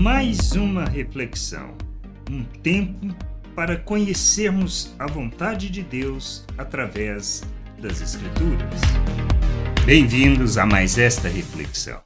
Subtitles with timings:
[0.00, 1.76] Mais uma reflexão,
[2.30, 3.14] um tempo
[3.54, 7.42] para conhecermos a vontade de Deus através
[7.78, 8.80] das Escrituras.
[9.84, 12.00] Bem-vindos a mais esta reflexão.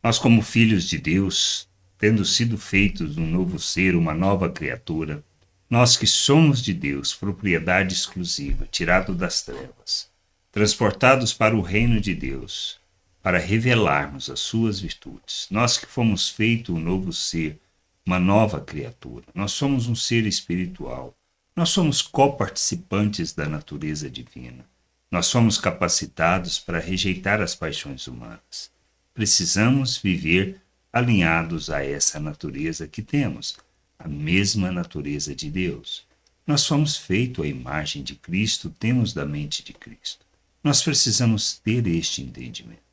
[0.00, 1.68] Nós, como filhos de Deus,
[1.98, 5.24] tendo sido feitos um novo ser, uma nova criatura,
[5.68, 10.08] nós que somos de Deus, propriedade exclusiva, tirado das trevas,
[10.52, 12.78] transportados para o reino de Deus,
[13.26, 15.48] para revelarmos as suas virtudes.
[15.50, 17.58] Nós que fomos feito um novo ser,
[18.06, 19.24] uma nova criatura.
[19.34, 21.12] Nós somos um ser espiritual.
[21.56, 24.64] Nós somos coparticipantes da natureza divina.
[25.10, 28.70] Nós somos capacitados para rejeitar as paixões humanas.
[29.12, 30.60] Precisamos viver
[30.92, 33.58] alinhados a essa natureza que temos,
[33.98, 36.06] a mesma natureza de Deus.
[36.46, 40.24] Nós somos feitos à imagem de Cristo, temos da mente de Cristo.
[40.62, 42.85] Nós precisamos ter este entendimento,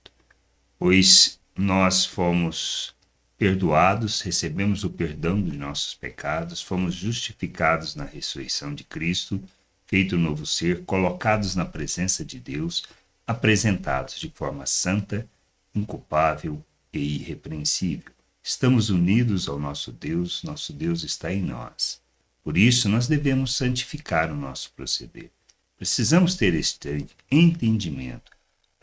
[0.83, 2.93] pois nós fomos
[3.37, 9.41] perdoados, recebemos o perdão de nossos pecados, fomos justificados na ressurreição de Cristo,
[9.85, 12.83] feito novo ser, colocados na presença de Deus,
[13.25, 15.25] apresentados de forma santa,
[15.73, 18.11] inculpável e irrepreensível.
[18.43, 22.01] Estamos unidos ao nosso Deus, nosso Deus está em nós.
[22.43, 25.31] Por isso, nós devemos santificar o nosso proceder.
[25.77, 28.32] Precisamos ter este entendimento.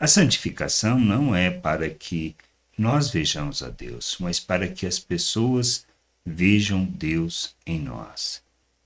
[0.01, 2.35] A santificação não é para que
[2.75, 5.85] nós vejamos a Deus, mas para que as pessoas
[6.25, 8.41] vejam Deus em nós.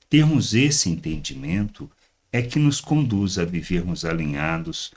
[0.09, 1.89] Termos esse entendimento
[2.33, 4.91] é que nos conduz a vivermos alinhados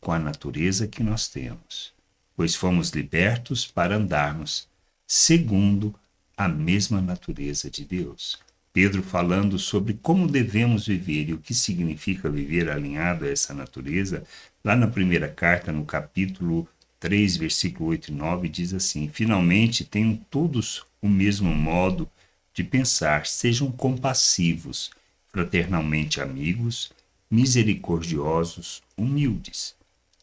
[0.00, 1.92] com a natureza que nós temos,
[2.36, 4.68] pois fomos libertos para andarmos
[5.04, 5.92] segundo
[6.36, 8.38] a mesma natureza de Deus.
[8.74, 14.24] Pedro falando sobre como devemos viver e o que significa viver alinhado a essa natureza,
[14.64, 20.16] lá na primeira carta, no capítulo 3, versículo 8 e 9, diz assim: Finalmente tenham
[20.28, 22.10] todos o mesmo modo
[22.52, 24.90] de pensar, sejam compassivos,
[25.28, 26.90] fraternalmente amigos,
[27.30, 29.76] misericordiosos, humildes.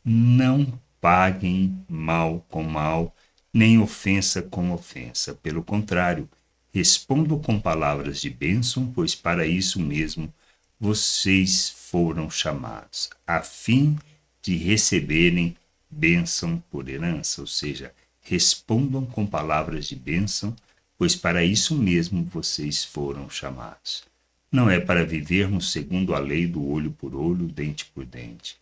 [0.04, 3.16] Não paguem mal com mal,
[3.54, 5.34] nem ofensa com ofensa.
[5.36, 6.28] Pelo contrário,
[6.74, 10.34] respondam com palavras de bênção, pois para isso mesmo
[10.80, 13.98] vocês foram chamados, a fim
[14.42, 15.56] de receberem
[15.90, 20.56] bênção por herança, ou seja, respondam com palavras de bênção,
[20.98, 24.04] pois para isso mesmo vocês foram chamados.
[24.52, 28.58] Não é para vivermos segundo a lei do olho por olho, dente por dente.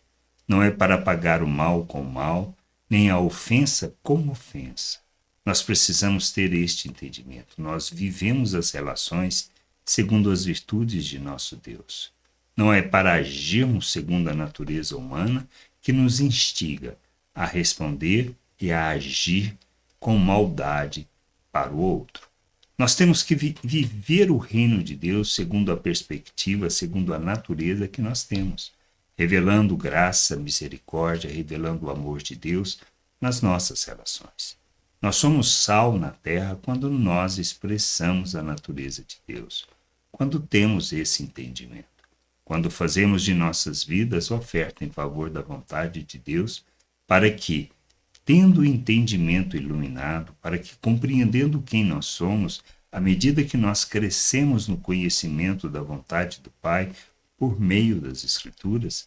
[0.46, 2.54] Não é para pagar o mal com mal,
[2.88, 4.98] nem a ofensa como ofensa.
[5.44, 7.54] Nós precisamos ter este entendimento.
[7.58, 9.50] Nós vivemos as relações
[9.84, 12.12] segundo as virtudes de nosso Deus.
[12.56, 15.48] Não é para agirmos segundo a natureza humana
[15.80, 16.96] que nos instiga
[17.34, 19.56] a responder e a agir
[19.98, 21.08] com maldade
[21.50, 22.28] para o outro.
[22.76, 27.88] Nós temos que vi viver o reino de Deus segundo a perspectiva, segundo a natureza
[27.88, 28.72] que nós temos
[29.20, 32.80] revelando graça, misericórdia, revelando o amor de Deus
[33.20, 34.56] nas nossas relações.
[35.02, 39.66] Nós somos sal na terra quando nós expressamos a natureza de Deus,
[40.12, 41.86] quando temos esse entendimento,
[42.44, 46.62] quando fazemos de nossas vidas oferta em favor da vontade de Deus,
[47.06, 47.70] para que,
[48.26, 52.62] tendo o entendimento iluminado, para que, compreendendo quem nós somos,
[52.92, 56.92] à medida que nós crescemos no conhecimento da vontade do Pai,
[57.38, 59.06] por meio das Escrituras,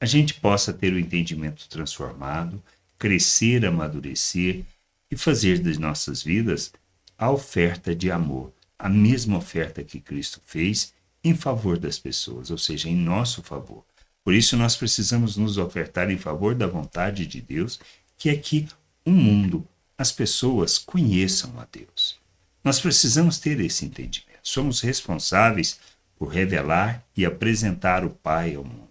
[0.00, 2.62] a gente possa ter o entendimento transformado,
[2.98, 4.64] crescer, amadurecer
[5.10, 6.72] e fazer das nossas vidas
[7.16, 10.92] a oferta de amor, a mesma oferta que Cristo fez
[11.22, 13.84] em favor das pessoas, ou seja, em nosso favor.
[14.22, 17.78] Por isso, nós precisamos nos ofertar em favor da vontade de Deus,
[18.16, 18.66] que é que
[19.04, 19.66] o mundo,
[19.96, 22.18] as pessoas conheçam a Deus.
[22.62, 24.40] Nós precisamos ter esse entendimento.
[24.42, 25.78] Somos responsáveis
[26.16, 28.88] por revelar e apresentar o Pai ao mundo.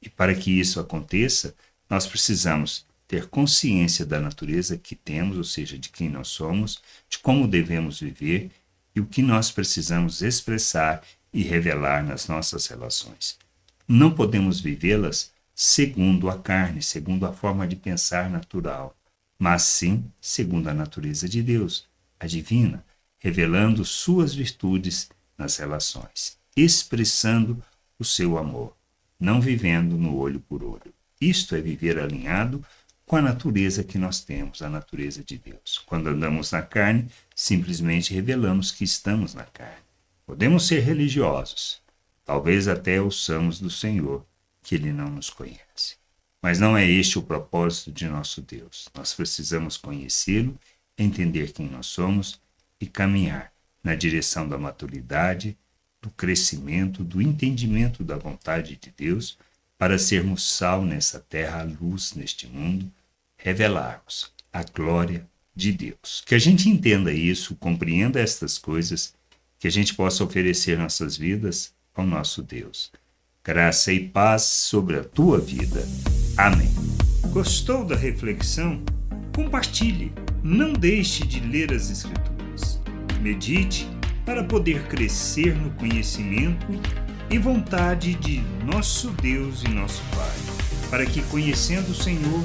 [0.00, 1.54] E para que isso aconteça,
[1.88, 7.18] nós precisamos ter consciência da natureza que temos, ou seja, de quem nós somos, de
[7.18, 8.50] como devemos viver
[8.96, 13.38] e o que nós precisamos expressar e revelar nas nossas relações.
[13.86, 18.96] Não podemos vivê-las segundo a carne, segundo a forma de pensar natural,
[19.38, 21.86] mas sim segundo a natureza de Deus,
[22.18, 22.82] a divina,
[23.18, 27.62] revelando suas virtudes nas relações expressando
[27.98, 28.74] o seu amor,
[29.18, 30.92] não vivendo no olho por olho.
[31.20, 32.64] Isto é viver alinhado
[33.12, 35.76] com a natureza que nós temos, a natureza de Deus.
[35.84, 39.84] Quando andamos na carne, simplesmente revelamos que estamos na carne.
[40.24, 41.82] Podemos ser religiosos,
[42.24, 44.24] talvez até ouçamos do Senhor,
[44.62, 45.96] que Ele não nos conhece.
[46.40, 48.88] Mas não é este o propósito de nosso Deus.
[48.94, 50.58] Nós precisamos conhecê-lo,
[50.96, 52.40] entender quem nós somos
[52.80, 53.52] e caminhar
[53.84, 55.54] na direção da maturidade,
[56.00, 59.36] do crescimento, do entendimento da vontade de Deus,
[59.76, 62.90] para sermos sal nessa terra, luz neste mundo,
[63.42, 66.22] revelarmos a glória de Deus.
[66.24, 69.14] Que a gente entenda isso, compreenda estas coisas,
[69.58, 72.90] que a gente possa oferecer nossas vidas ao nosso Deus.
[73.44, 75.84] Graça e paz sobre a tua vida.
[76.36, 76.70] Amém.
[77.32, 78.82] Gostou da reflexão?
[79.34, 80.12] Compartilhe.
[80.42, 82.80] Não deixe de ler as Escrituras.
[83.20, 83.88] Medite
[84.24, 86.66] para poder crescer no conhecimento
[87.30, 92.44] e vontade de nosso Deus e nosso Pai, para que, conhecendo o Senhor,